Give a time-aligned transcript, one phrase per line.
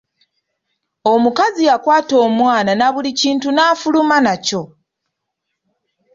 [1.13, 4.61] Omukazi yakwata omwana na buli kintu nafuluma nakyo.